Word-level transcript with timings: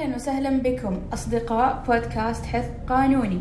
أهلا 0.00 0.14
وسهلا 0.14 0.50
بكم 0.50 0.98
أصدقاء 1.12 1.84
بودكاست 1.88 2.46
حث 2.46 2.70
قانوني. 2.86 3.40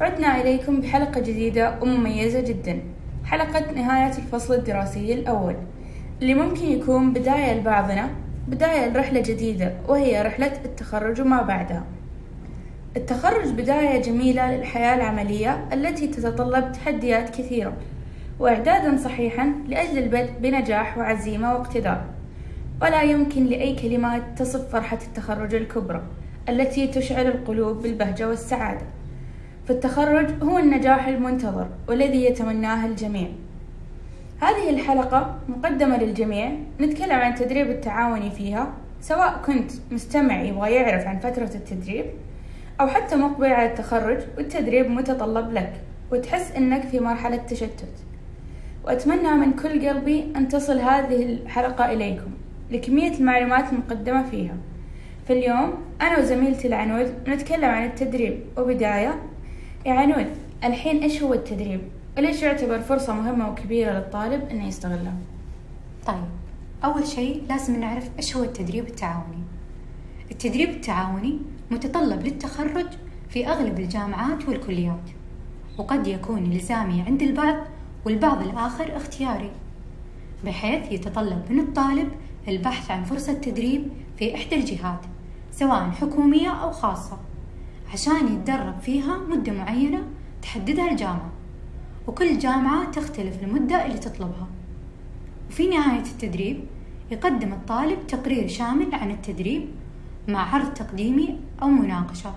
عدنا 0.00 0.40
إليكم 0.40 0.80
بحلقة 0.80 1.20
جديدة 1.20 1.74
ومميزة 1.82 2.40
جدا. 2.40 2.80
حلقة 3.24 3.72
نهاية 3.72 4.18
الفصل 4.18 4.54
الدراسي 4.54 5.12
الأول. 5.12 5.56
اللي 6.22 6.34
ممكن 6.34 6.64
يكون 6.64 7.12
بداية 7.12 7.54
لبعضنا 7.54 8.08
بداية 8.48 8.88
لرحلة 8.88 9.20
جديدة 9.20 9.72
وهي 9.88 10.22
رحلة 10.22 10.52
التخرج 10.64 11.20
وما 11.20 11.42
بعدها. 11.42 11.84
التخرج 12.96 13.48
بداية 13.48 14.02
جميلة 14.02 14.56
للحياة 14.56 14.94
العملية 14.94 15.68
التي 15.72 16.06
تتطلب 16.06 16.72
تحديات 16.72 17.30
كثيرة 17.30 17.72
وإعدادا 18.38 18.96
صحيحا 18.96 19.52
لأجل 19.68 19.98
البدء 19.98 20.32
بنجاح 20.40 20.98
وعزيمة 20.98 21.54
واقتدار 21.54 22.17
ولا 22.82 23.02
يمكن 23.02 23.44
لأي 23.44 23.74
كلمات 23.74 24.22
تصف 24.36 24.72
فرحة 24.72 24.98
التخرج 25.06 25.54
الكبرى 25.54 26.02
التي 26.48 26.86
تشعل 26.86 27.26
القلوب 27.26 27.82
بالبهجة 27.82 28.28
والسعادة. 28.28 28.86
فالتخرج 29.68 30.42
هو 30.42 30.58
النجاح 30.58 31.08
المنتظر 31.08 31.68
والذي 31.88 32.24
يتمناه 32.24 32.86
الجميع. 32.86 33.28
هذه 34.40 34.70
الحلقة 34.70 35.38
مقدمة 35.48 35.96
للجميع. 35.96 36.52
نتكلم 36.80 37.12
عن 37.12 37.32
التدريب 37.32 37.70
التعاوني 37.70 38.30
فيها 38.30 38.72
سواء 39.00 39.42
كنت 39.46 39.70
مستمع 39.90 40.42
يبغى 40.42 40.74
يعرف 40.74 41.06
عن 41.06 41.18
فترة 41.18 41.50
التدريب 41.54 42.04
أو 42.80 42.86
حتى 42.86 43.16
مقبل 43.16 43.46
على 43.46 43.68
التخرج 43.68 44.18
والتدريب 44.36 44.90
متطلب 44.90 45.52
لك 45.52 45.72
وتحس 46.12 46.52
أنك 46.52 46.82
في 46.82 47.00
مرحلة 47.00 47.36
تشتت. 47.36 47.94
وأتمنى 48.84 49.32
من 49.32 49.52
كل 49.52 49.88
قلبي 49.88 50.32
أن 50.36 50.48
تصل 50.48 50.78
هذه 50.78 51.22
الحلقة 51.22 51.92
إليكم. 51.92 52.30
لكمية 52.70 53.12
المعلومات 53.12 53.72
المقدمة 53.72 54.30
فيها 54.30 54.56
فاليوم 55.28 55.74
أنا 56.00 56.18
وزميلتي 56.18 56.68
العنود 56.68 57.14
نتكلم 57.28 57.70
عن 57.70 57.84
التدريب 57.84 58.40
وبداية 58.58 59.22
يا 59.86 59.92
عنود 59.92 60.26
الحين 60.64 61.02
إيش 61.02 61.22
هو 61.22 61.34
التدريب؟ 61.34 61.80
وليش 62.18 62.42
يعتبر 62.42 62.80
فرصة 62.80 63.14
مهمة 63.14 63.50
وكبيرة 63.50 63.92
للطالب 63.92 64.48
إنه 64.50 64.68
يستغلها؟ 64.68 65.14
طيب 66.06 66.24
أول 66.84 67.06
شيء 67.06 67.42
لازم 67.48 67.80
نعرف 67.80 68.10
إيش 68.18 68.36
هو 68.36 68.44
التدريب 68.44 68.86
التعاوني 68.86 69.42
التدريب 70.30 70.70
التعاوني 70.70 71.38
متطلب 71.70 72.22
للتخرج 72.22 72.86
في 73.28 73.46
أغلب 73.48 73.78
الجامعات 73.78 74.48
والكليات 74.48 75.10
وقد 75.78 76.06
يكون 76.06 76.52
إلزامي 76.52 77.02
عند 77.02 77.22
البعض 77.22 77.56
والبعض 78.06 78.42
الآخر 78.42 78.96
اختياري 78.96 79.50
بحيث 80.44 80.92
يتطلب 80.92 81.42
من 81.50 81.60
الطالب 81.60 82.08
البحث 82.48 82.90
عن 82.90 83.04
فرصة 83.04 83.32
تدريب 83.32 83.88
في 84.18 84.34
إحدى 84.34 84.54
الجهات 84.56 85.00
سواء 85.52 85.90
حكومية 85.90 86.48
أو 86.48 86.70
خاصة 86.72 87.18
عشان 87.92 88.26
يتدرب 88.26 88.80
فيها 88.80 89.18
مدة 89.28 89.52
معينة 89.52 90.02
تحددها 90.42 90.90
الجامعة. 90.90 91.30
وكل 92.06 92.38
جامعة 92.38 92.90
تختلف 92.90 93.42
المدة 93.42 93.86
اللي 93.86 93.98
تطلبها. 93.98 94.46
وفي 95.50 95.66
نهاية 95.66 96.02
التدريب 96.02 96.64
يقدم 97.10 97.52
الطالب 97.52 98.06
تقرير 98.06 98.48
شامل 98.48 98.94
عن 98.94 99.10
التدريب 99.10 99.68
مع 100.28 100.54
عرض 100.54 100.74
تقديمي 100.74 101.40
أو 101.62 101.68
مناقشة 101.68 102.34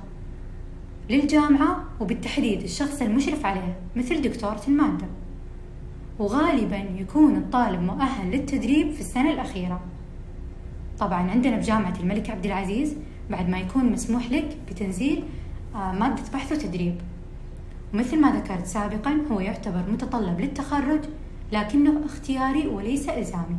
للجامعة 1.09 1.83
وبالتحديد 1.99 2.61
الشخص 2.61 3.01
المشرف 3.01 3.45
عليه 3.45 3.79
مثل 3.95 4.21
دكتورة 4.21 4.61
المادة. 4.67 5.05
وغالبا 6.19 6.77
يكون 6.77 7.35
الطالب 7.35 7.81
مؤهل 7.81 8.31
للتدريب 8.31 8.91
في 8.91 9.01
السنة 9.01 9.33
الأخيرة. 9.33 9.81
طبعا 11.01 11.31
عندنا 11.31 11.57
بجامعة 11.57 11.93
الملك 11.99 12.29
عبد 12.29 12.45
العزيز 12.45 12.95
بعد 13.29 13.49
ما 13.49 13.59
يكون 13.59 13.85
مسموح 13.85 14.31
لك 14.31 14.57
بتنزيل 14.69 15.23
آه، 15.75 15.91
مادة 15.91 16.23
بحث 16.33 16.51
وتدريب. 16.51 16.95
ومثل 17.93 18.21
ما 18.21 18.31
ذكرت 18.31 18.65
سابقا 18.65 19.21
هو 19.31 19.39
يعتبر 19.39 19.83
متطلب 19.91 20.41
للتخرج 20.41 20.99
لكنه 21.51 22.05
اختياري 22.05 22.67
وليس 22.67 23.09
إلزامي. 23.09 23.55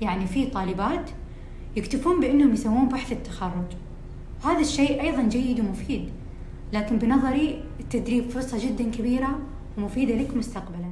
يعني 0.00 0.26
في 0.26 0.46
طالبات 0.46 1.10
يكتفون 1.76 2.20
بأنهم 2.20 2.52
يسوون 2.52 2.88
بحث 2.88 3.12
التخرج. 3.12 3.72
هذا 4.44 4.60
الشيء 4.60 5.02
أيضا 5.02 5.22
جيد 5.22 5.60
ومفيد 5.60 6.08
لكن 6.72 6.98
بنظري 6.98 7.62
التدريب 7.80 8.30
فرصة 8.30 8.68
جدا 8.68 8.90
كبيرة 8.90 9.38
ومفيدة 9.78 10.14
لك 10.14 10.36
مستقبلا. 10.36 10.90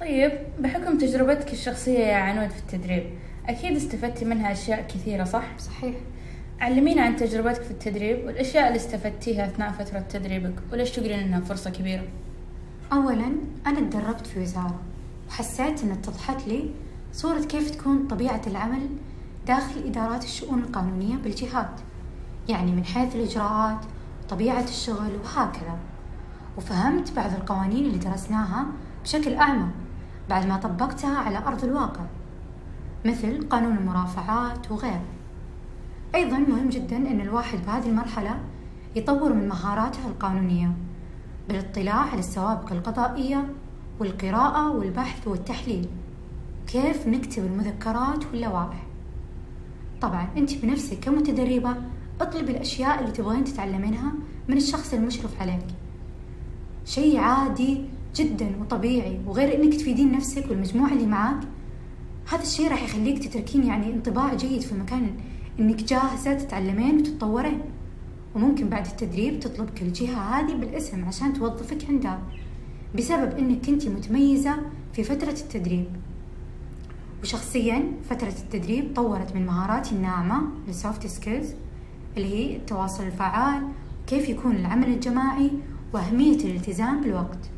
طيب 0.00 0.32
بحكم 0.60 0.98
تجربتك 0.98 1.52
الشخصية 1.52 1.98
يا 1.98 2.16
عنود 2.16 2.50
في 2.50 2.58
التدريب 2.58 3.04
أكيد 3.48 3.76
استفدتي 3.76 4.24
منها 4.24 4.52
أشياء 4.52 4.86
كثيرة 4.88 5.24
صح؟ 5.24 5.58
صحيح 5.58 5.94
علمينا 6.60 7.02
عن 7.02 7.16
تجربتك 7.16 7.62
في 7.62 7.70
التدريب 7.70 8.26
والأشياء 8.26 8.66
اللي 8.66 8.76
استفدتيها 8.76 9.46
أثناء 9.46 9.72
فترة 9.72 9.98
تدريبك 9.98 10.54
وليش 10.72 10.90
تقولين 10.90 11.18
إنها 11.18 11.40
فرصة 11.40 11.70
كبيرة؟ 11.70 12.04
أولا 12.92 13.32
أنا 13.66 13.80
تدربت 13.80 14.26
في 14.26 14.40
وزارة 14.40 14.80
وحسيت 15.28 15.82
إن 15.82 15.90
اتضحت 15.90 16.48
لي 16.48 16.70
صورة 17.12 17.40
كيف 17.40 17.70
تكون 17.70 18.06
طبيعة 18.06 18.42
العمل 18.46 18.88
داخل 19.46 19.80
إدارات 19.86 20.24
الشؤون 20.24 20.58
القانونية 20.58 21.16
بالجهات 21.16 21.80
يعني 22.48 22.72
من 22.72 22.84
حيث 22.84 23.16
الإجراءات 23.16 23.78
وطبيعة 24.24 24.64
الشغل 24.64 25.16
وهكذا 25.24 25.78
وفهمت 26.56 27.12
بعض 27.12 27.30
القوانين 27.32 27.86
اللي 27.86 27.98
درسناها 27.98 28.66
بشكل 29.04 29.34
أعمق 29.34 29.68
بعد 30.28 30.46
ما 30.46 30.56
طبقتها 30.56 31.18
على 31.18 31.38
أرض 31.38 31.64
الواقع 31.64 32.04
مثل 33.04 33.48
قانون 33.48 33.76
المرافعات 33.76 34.70
وغيره. 34.70 35.04
أيضا 36.14 36.38
مهم 36.38 36.68
جدا 36.68 36.96
أن 36.96 37.20
الواحد 37.20 37.58
بهذه 37.66 37.88
المرحلة 37.88 38.40
يطور 38.96 39.32
من 39.32 39.48
مهاراته 39.48 40.06
القانونية 40.06 40.72
بالاطلاع 41.48 41.94
على 41.94 42.18
السوابق 42.18 42.72
القضائية 42.72 43.48
والقراءة 44.00 44.70
والبحث 44.70 45.28
والتحليل. 45.28 45.88
كيف 46.66 47.06
نكتب 47.06 47.44
المذكرات 47.44 48.26
واللوائح؟ 48.26 48.86
طبعا 50.00 50.28
أنت 50.36 50.54
بنفسك 50.54 50.98
كمتدربة 51.00 51.76
اطلب 52.20 52.50
الأشياء 52.50 53.00
اللي 53.00 53.12
تبغين 53.12 53.44
تتعلمينها 53.44 54.12
من 54.48 54.56
الشخص 54.56 54.94
المشرف 54.94 55.40
عليك. 55.40 55.66
شيء 56.84 57.18
عادي 57.18 57.84
جدا 58.16 58.50
وطبيعي 58.60 59.20
وغير 59.26 59.62
إنك 59.62 59.74
تفيدين 59.74 60.12
نفسك 60.12 60.50
والمجموعة 60.50 60.92
اللي 60.92 61.06
معاك 61.06 61.40
هذا 62.28 62.42
الشيء 62.42 62.70
راح 62.70 62.82
يخليك 62.82 63.18
تتركين 63.18 63.64
يعني 63.64 63.92
انطباع 63.92 64.34
جيد 64.34 64.60
في 64.60 64.74
مكان 64.74 65.10
إنك 65.60 65.82
جاهزة 65.82 66.34
تتعلمين 66.34 66.98
وتتطورين. 66.98 67.60
وممكن 68.34 68.68
بعد 68.68 68.86
التدريب 68.86 69.40
تطلبك 69.40 69.82
الجهة 69.82 70.18
هذه 70.18 70.54
بالاسم 70.54 71.04
عشان 71.04 71.32
توظفك 71.32 71.84
عندها 71.88 72.22
بسبب 72.94 73.38
إنك 73.38 73.66
كنتي 73.66 73.88
متميزة 73.88 74.56
في 74.92 75.04
فترة 75.04 75.30
التدريب. 75.30 75.86
وشخصيا 77.22 77.92
فترة 78.10 78.28
التدريب 78.28 78.94
طورت 78.96 79.34
من 79.34 79.46
مهاراتي 79.46 79.94
الناعمة 79.94 80.42
ال 80.68 80.76
soft 80.76 81.06
skills 81.06 81.50
اللي 82.16 82.28
هي 82.34 82.56
التواصل 82.56 83.04
الفعال 83.04 83.62
كيف 84.06 84.28
يكون 84.28 84.56
العمل 84.56 84.88
الجماعي 84.88 85.50
وأهمية 85.92 86.36
الالتزام 86.36 87.00
بالوقت. 87.00 87.50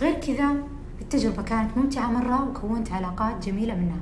غير 0.00 0.14
كذا 0.14 0.56
التجربة 1.00 1.42
كانت 1.42 1.76
ممتعة 1.78 2.10
مرة 2.10 2.48
وكونت 2.48 2.92
علاقات 2.92 3.46
جميلة 3.46 3.74
منها. 3.74 4.00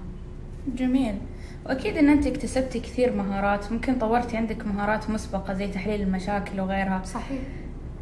جميل. 0.76 1.18
وأكيد 1.66 1.96
أن 1.96 2.08
أنت 2.08 2.26
اكتسبتي 2.26 2.80
كثير 2.80 3.16
مهارات 3.16 3.72
ممكن 3.72 3.98
طورتي 3.98 4.36
عندك 4.36 4.66
مهارات 4.66 5.10
مسبقة 5.10 5.54
زي 5.54 5.68
تحليل 5.68 6.00
المشاكل 6.00 6.60
وغيرها. 6.60 7.02
صحيح. 7.04 7.42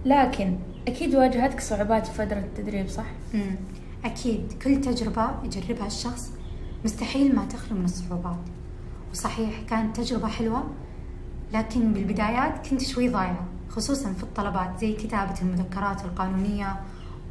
لكن 0.05 0.57
أكيد 0.89 1.15
واجهتك 1.15 1.61
صعوبات 1.61 2.07
في 2.07 2.12
فترة 2.12 2.39
التدريب 2.39 2.89
صح؟ 2.89 3.06
مم. 3.35 3.56
أكيد. 4.05 4.53
كل 4.62 4.81
تجربة 4.81 5.31
يجربها 5.45 5.87
الشخص 5.87 6.33
مستحيل 6.85 7.35
ما 7.37 7.45
تخلو 7.45 7.79
من 7.79 7.85
الصعوبات. 7.85 8.37
وصحيح 9.12 9.61
كانت 9.69 9.97
تجربة 9.97 10.29
حلوة 10.29 10.65
لكن 11.53 11.93
بالبدايات 11.93 12.67
كنت 12.69 12.83
شوي 12.83 13.09
ضايعة 13.09 13.45
خصوصا 13.69 14.12
في 14.12 14.23
الطلبات 14.23 14.79
زي 14.81 14.93
كتابة 14.93 15.35
المذكرات 15.43 16.05
القانونية 16.05 16.77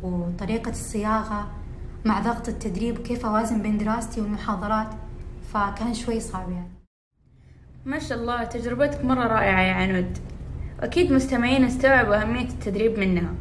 وطريقة 0.03 0.69
الصياغة 0.69 1.48
مع 2.06 2.19
ضغط 2.19 2.48
التدريب 2.48 3.00
وكيف 3.00 3.25
أوازن 3.25 3.62
بين 3.62 3.77
دراستي 3.77 4.21
والمحاضرات 4.21 4.88
فكان 5.53 5.94
شوي 5.94 6.19
صعب 6.19 6.51
يعني. 6.51 6.71
ما 7.86 8.00
شاء 8.00 8.18
الله 8.18 8.44
تجربتك 8.44 9.06
مرة 9.06 9.27
رائعة 9.27 9.62
يا 9.62 9.74
عنود. 9.74 10.18
أكيد 10.80 11.12
مستمعين 11.12 11.63
استوعبوا 11.63 12.21
أهمية 12.21 12.48
التدريب 12.48 13.00
منها. 13.00 13.33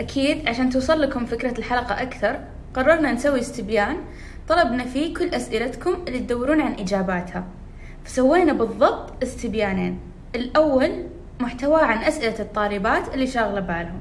أكيد 0.00 0.48
عشان 0.48 0.70
توصل 0.70 1.00
لكم 1.00 1.26
فكرة 1.26 1.58
الحلقة 1.58 2.02
أكثر 2.02 2.40
قررنا 2.74 3.12
نسوي 3.12 3.40
استبيان 3.40 3.96
طلبنا 4.48 4.84
فيه 4.84 5.14
كل 5.14 5.28
أسئلتكم 5.28 5.94
اللي 6.08 6.18
تدورون 6.18 6.60
عن 6.60 6.72
إجاباتها. 6.72 7.44
فسوينا 8.04 8.52
بالضبط 8.52 9.22
استبيانين. 9.22 9.98
الأول 10.34 11.06
محتوى 11.40 11.82
عن 11.82 11.98
أسئلة 11.98 12.40
الطالبات 12.40 13.14
اللي 13.14 13.26
شاغلة 13.26 13.60
بالهم. 13.60 14.00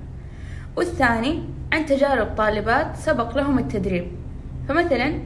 والثاني 0.77 1.44
عن 1.71 1.85
تجارب 1.85 2.35
طالبات 2.38 2.95
سبق 2.95 3.38
لهم 3.38 3.59
التدريب. 3.59 4.07
فمثلا 4.69 5.19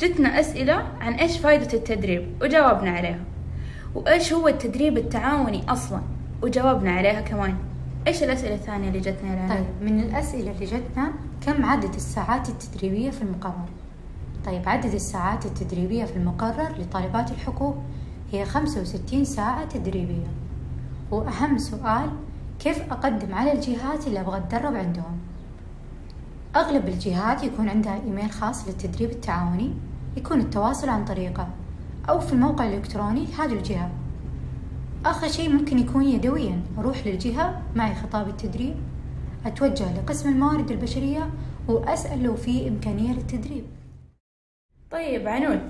جتنا 0.00 0.40
أسئلة 0.40 0.86
عن 1.00 1.12
إيش 1.12 1.38
فايدة 1.38 1.72
التدريب 1.74 2.28
وجاوبنا 2.42 2.90
عليها. 2.90 3.20
وإيش 3.94 4.32
هو 4.32 4.48
التدريب 4.48 4.98
التعاوني 4.98 5.62
أصلا 5.68 6.00
وجاوبنا 6.42 6.92
عليها 6.92 7.20
كمان. 7.20 7.54
إيش 8.06 8.22
الأسئلة 8.22 8.54
الثانية 8.54 8.88
اللي 8.88 9.00
جتنا 9.00 9.34
الآن؟ 9.34 9.48
طيب 9.48 9.90
من 9.90 10.00
الأسئلة 10.00 10.50
اللي 10.50 10.66
جتنا 10.66 11.12
كم 11.46 11.64
عدد 11.64 11.94
الساعات 11.94 12.48
التدريبية 12.48 13.10
في 13.10 13.22
المقرر؟ 13.22 13.68
طيب 14.46 14.68
عدد 14.68 14.94
الساعات 14.94 15.46
التدريبية 15.46 16.04
في 16.04 16.16
المقرر 16.16 16.74
لطالبات 16.78 17.30
الحقوق 17.30 17.76
هي 18.32 18.44
65 18.44 19.24
ساعة 19.24 19.64
تدريبية. 19.64 20.26
وأهم 21.10 21.58
سؤال 21.58 22.10
كيف 22.58 22.92
أقدم 22.92 23.34
على 23.34 23.52
الجهات 23.52 24.06
اللي 24.06 24.20
أبغى 24.20 24.38
أتدرب 24.38 24.74
عندهم؟ 24.76 25.18
أغلب 26.56 26.88
الجهات 26.88 27.42
يكون 27.42 27.68
عندها 27.68 28.00
إيميل 28.06 28.30
خاص 28.30 28.68
للتدريب 28.68 29.10
التعاوني 29.10 29.74
يكون 30.16 30.40
التواصل 30.40 30.88
عن 30.88 31.04
طريقه 31.04 31.48
أو 32.08 32.20
في 32.20 32.32
الموقع 32.32 32.66
الإلكتروني 32.66 33.26
لهذه 33.26 33.52
الجهة 33.52 33.90
آخر 35.04 35.28
شيء 35.28 35.52
ممكن 35.52 35.78
يكون 35.78 36.04
يدويا 36.04 36.62
أروح 36.78 37.06
للجهة 37.06 37.62
معي 37.76 37.94
خطاب 37.94 38.28
التدريب 38.28 38.74
أتوجه 39.46 39.94
لقسم 39.94 40.28
الموارد 40.28 40.70
البشرية 40.70 41.30
وأسأل 41.68 42.22
لو 42.22 42.36
في 42.36 42.68
إمكانية 42.68 43.12
للتدريب 43.12 43.64
طيب 44.90 45.28
عنود 45.28 45.60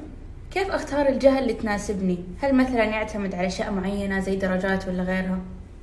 كيف 0.50 0.70
أختار 0.70 1.08
الجهة 1.08 1.38
اللي 1.38 1.52
تناسبني؟ 1.52 2.19
هل 2.40 2.55
مثلا 2.55 2.84
يعتمد 2.84 3.34
على 3.34 3.46
أشياء 3.46 3.73
معينة 3.73 4.20
زي 4.20 4.37
درجات 4.37 4.88
ولا 4.88 5.02
غيرها؟ 5.02 5.38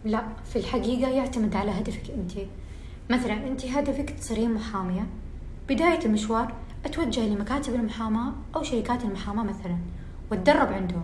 لا 0.06 0.24
في 0.46 0.56
الحقيقة 0.56 1.12
يعتمد 1.12 1.56
على 1.56 1.72
هدفك 1.72 2.12
أنت 2.12 2.32
مثلا 3.10 3.48
أنت 3.48 3.66
هدفك 3.66 4.10
تصيرين 4.10 4.54
محامية. 4.54 5.08
بداية 5.70 6.06
المشوار 6.06 6.54
أتوجه 6.86 7.28
لمكاتب 7.28 7.76
المحاماة 7.76 8.34
أو 8.56 8.64
شركات 8.64 9.04
المحاماة 9.04 9.44
مثلا 9.44 9.78
وأتدرب 10.32 10.74
عندهم. 10.74 11.04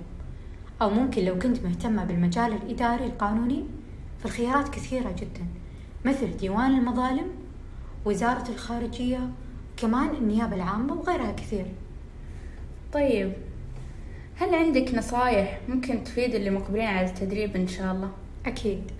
أو 0.81 0.89
ممكن 0.89 1.25
لو 1.25 1.39
كنت 1.39 1.63
مهتمة 1.63 2.05
بالمجال 2.05 2.53
الإداري 2.53 3.05
القانوني 3.05 3.65
فالخيارات 4.19 4.69
كثيرة 4.69 5.11
جدا. 5.11 5.45
مثل 6.05 6.37
ديوان 6.37 6.77
المظالم 6.77 7.27
وزارة 8.05 8.49
الخارجية 8.49 9.29
كمان 9.77 10.09
النيابة 10.09 10.55
العامة 10.55 10.93
وغيرها 10.93 11.31
كثير. 11.31 11.65
طيب 12.93 13.33
هل 14.35 14.55
عندك 14.55 14.95
نصايح 14.95 15.59
ممكن 15.69 16.03
تفيد 16.03 16.35
اللي 16.35 16.49
مقبلين 16.49 16.85
على 16.85 17.07
التدريب 17.07 17.55
إن 17.55 17.67
شاء 17.67 17.91
الله؟ 17.91 18.11
أكيد. 18.45 18.91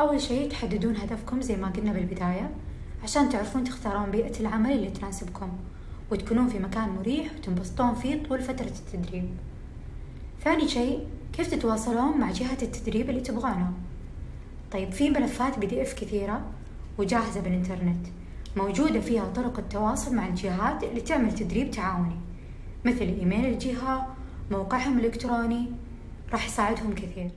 أول 0.00 0.20
شيء 0.20 0.50
تحددون 0.50 0.96
هدفكم 0.96 1.40
زي 1.40 1.56
ما 1.56 1.68
قلنا 1.68 1.92
بالبداية 1.92 2.50
عشان 3.02 3.28
تعرفون 3.28 3.64
تختارون 3.64 4.10
بيئة 4.10 4.40
العمل 4.40 4.72
اللي 4.72 4.90
تناسبكم 4.90 5.50
وتكونون 6.10 6.48
في 6.48 6.58
مكان 6.58 6.88
مريح 6.88 7.32
وتنبسطون 7.36 7.94
فيه 7.94 8.22
طول 8.22 8.42
فترة 8.42 8.66
التدريب. 8.66 9.28
ثاني 10.44 10.68
شيء 10.68 11.06
كيف 11.32 11.54
تتواصلون 11.54 12.18
مع 12.18 12.30
جهة 12.30 12.58
التدريب 12.62 13.10
اللي 13.10 13.20
تبغونها 13.20 13.72
طيب 14.72 14.92
في 14.92 15.10
ملفات 15.10 15.58
بي 15.58 15.66
دي 15.66 15.82
اف 15.82 15.94
كثيرة 15.94 16.42
وجاهزة 16.98 17.40
بالإنترنت 17.40 18.06
موجودة 18.56 19.00
فيها 19.00 19.24
طرق 19.28 19.58
التواصل 19.58 20.14
مع 20.16 20.26
الجهات 20.26 20.84
اللي 20.84 21.00
تعمل 21.00 21.34
تدريب 21.34 21.70
تعاوني 21.70 22.16
مثل 22.84 23.00
إيميل 23.00 23.44
الجهة 23.46 24.14
موقعهم 24.50 24.98
الإلكتروني 24.98 25.72
راح 26.32 26.46
يساعدهم 26.46 26.94
كثير. 26.94 27.30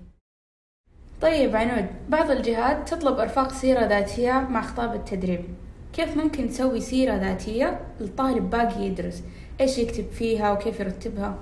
طيب 1.22 1.56
عنود 1.56 1.86
بعض 2.10 2.32
الجهات 2.32 2.90
تطلب 2.94 3.20
إرفاق 3.20 3.54
سيرة 3.54 3.86
ذاتية 3.86 4.48
مع 4.50 4.62
خطاب 4.62 4.96
التدريب. 4.96 5.46
كيف 5.94 6.18
ممكن 6.18 6.46
نسوي 6.46 6.82
سيرة 6.82 7.16
ذاتية 7.16 7.80
للطالب 8.00 8.50
باقي 8.50 8.82
يدرس؟ 8.82 9.24
إيش 9.62 9.78
يكتب 9.78 10.06
فيها 10.12 10.52
وكيف 10.52 10.80
يرتبها؟ 10.80 11.38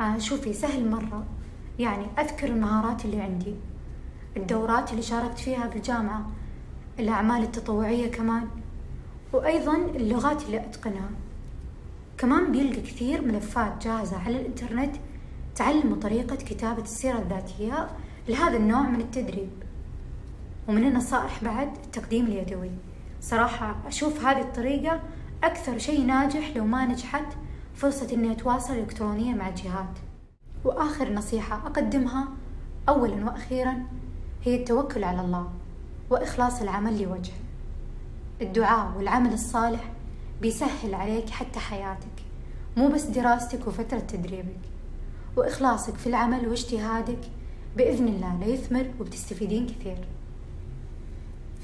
آه 0.00 0.18
شوفي 0.18 0.52
سهل 0.52 0.90
مرة. 0.90 1.24
يعني 1.78 2.06
أذكر 2.18 2.46
المهارات 2.46 3.04
اللي 3.04 3.20
عندي. 3.20 3.54
الدورات 4.36 4.90
اللي 4.90 5.02
شاركت 5.02 5.38
فيها 5.38 5.66
بالجامعة 5.66 6.30
الأعمال 6.98 7.42
التطوعية 7.42 8.10
كمان 8.10 8.48
وأيضا 9.32 9.76
اللغات 9.76 10.42
اللي 10.46 10.60
أتقنها. 10.60 11.10
كمان 12.18 12.52
بيلقى 12.52 12.80
كثير 12.80 13.22
ملفات 13.22 13.84
جاهزة 13.84 14.18
على 14.18 14.40
الإنترنت 14.40 14.96
تعلموا 15.54 15.96
طريقة 15.96 16.36
كتابة 16.36 16.82
السيرة 16.82 17.18
الذاتية 17.18 17.88
لهذا 18.28 18.56
النوع 18.56 18.82
من 18.82 19.00
التدريب. 19.00 19.50
ومن 20.68 20.84
النصائح 20.84 21.44
بعد 21.44 21.76
التقديم 21.84 22.26
اليدوي. 22.26 22.70
صراحة 23.20 23.76
أشوف 23.86 24.24
هذه 24.24 24.40
الطريقة 24.40 25.00
أكثر 25.44 25.78
شيء 25.78 26.06
ناجح 26.06 26.56
لو 26.56 26.64
ما 26.64 26.86
نجحت 26.86 27.26
فرصة 27.74 28.14
إني 28.14 28.32
أتواصل 28.32 28.74
إلكترونيا 28.74 29.34
مع 29.34 29.48
الجهات. 29.48 29.98
وآخر 30.64 31.12
نصيحة 31.12 31.56
أقدمها 31.66 32.28
أولا 32.88 33.24
وأخيرا 33.24 33.82
هي 34.44 34.56
التوكل 34.56 35.04
على 35.04 35.20
الله 35.20 35.50
وإخلاص 36.10 36.62
العمل 36.62 37.02
لوجهه. 37.02 37.34
الدعاء 38.40 38.92
والعمل 38.96 39.32
الصالح 39.32 39.92
بيسهل 40.42 40.94
عليك 40.94 41.30
حتى 41.30 41.58
حياتك 41.58 42.22
مو 42.76 42.88
بس 42.88 43.02
دراستك 43.02 43.66
وفترة 43.66 43.98
تدريبك. 43.98 44.60
وإخلاصك 45.36 45.94
في 45.94 46.06
العمل 46.06 46.48
واجتهادك 46.48 47.20
بإذن 47.76 48.08
الله 48.08 48.38
ليثمر 48.46 48.86
وبتستفيدين 49.00 49.66
كثير. 49.66 49.96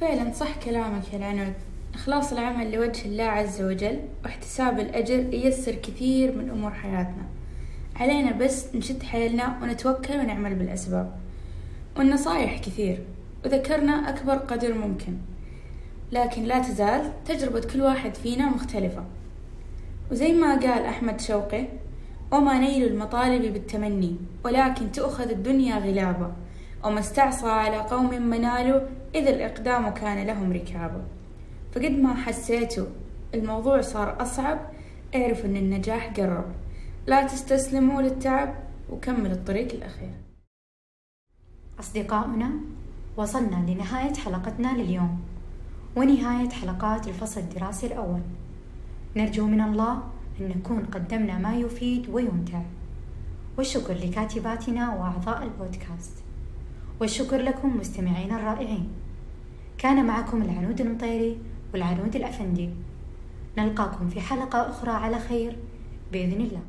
فعلا 0.00 0.32
صح 0.32 0.56
كلامك 0.56 1.12
يا 1.12 1.19
العنود. 1.19 1.52
إخلاص 1.94 2.32
العمل 2.32 2.72
لوجه 2.72 3.05
الله 3.05 3.25
عز 3.25 3.62
وجل 3.62 3.99
واحتساب 4.25 4.81
الأجر 4.81 5.34
ييسر 5.34 5.75
كثير 5.75 6.38
من 6.38 6.50
أمور 6.50 6.70
حياتنا. 6.70 7.26
علينا 7.96 8.32
بس 8.32 8.75
نشد 8.75 9.02
حيلنا 9.02 9.58
ونتوكل 9.62 10.19
ونعمل 10.19 10.55
بالأسباب. 10.55 11.16
والنصايح 11.96 12.58
كثير. 12.58 13.02
وذكرنا 13.44 14.08
أكبر 14.08 14.34
قدر 14.34 14.75
ممكن. 14.75 15.16
لكن 16.12 16.43
لا 16.43 16.58
تزال 16.58 17.12
تجربة 17.25 17.60
كل 17.60 17.81
واحد 17.81 18.14
فينا 18.14 18.49
مختلفة. 18.50 19.05
وزي 20.10 20.32
ما 20.32 20.50
قال 20.50 20.84
أحمد 20.84 21.20
شوقي 21.20 21.64
وما 22.32 22.58
نيل 22.58 22.86
المطالب 22.86 23.52
بالتمني 23.52 24.16
ولكن 24.44 24.92
تؤخذ 24.92 25.30
الدنيا 25.30 25.78
غلابة. 25.78 26.32
وما 26.84 27.00
استعصى 27.00 27.46
على 27.46 27.76
قوم 27.76 28.22
منالوا 28.22 28.80
إذا 29.14 29.30
الإقدام 29.30 29.88
كان 29.88 30.26
لهم 30.26 30.52
ركابة. 30.52 31.02
فقد 31.72 31.90
ما 31.90 32.14
حسيتوا 32.14 32.86
الموضوع 33.34 33.81
صار 33.81 34.22
أصعب. 34.22 34.58
اعرفوا 35.14 35.44
أن 35.44 35.56
النجاح 35.56 36.12
قرب. 36.17 36.44
لا 37.06 37.26
تستسلموا 37.26 38.03
للتعب 38.03 38.55
وكمل 38.91 39.31
الطريق 39.31 39.72
الأخير. 39.72 40.12
أصدقاؤنا 41.81 42.50
وصلنا 43.17 43.70
لنهاية 43.70 44.14
حلقتنا 44.14 44.72
لليوم. 44.76 45.20
ونهاية 45.96 46.48
حلقات 46.48 47.08
الفصل 47.08 47.41
الدراسي 47.41 47.86
الأول. 47.86 48.20
نرجو 49.17 49.46
من 49.46 49.60
الله 49.60 50.03
أن 50.40 50.48
نكون 50.48 50.84
قدمنا 50.84 51.38
ما 51.38 51.56
يفيد 51.56 52.10
ويمتع. 52.10 52.62
والشكر 53.58 53.94
لكاتباتنا 53.94 54.94
وأعضاء 54.94 55.42
البودكاست. 55.42 56.12
والشكر 57.00 57.36
لكم 57.36 57.76
مستمعينا 57.76 58.36
الرائعين. 58.36 58.88
كان 59.78 60.06
معكم 60.06 60.42
العنود 60.42 60.80
المطيري 60.80 61.38
والعنود 61.72 62.16
الأفندي. 62.16 62.70
نلقاكم 63.58 64.08
في 64.08 64.20
حلقة 64.20 64.70
أخرى 64.70 64.90
على 64.90 65.18
خير 65.18 65.56
بإذن 66.12 66.40
الله. 66.40 66.62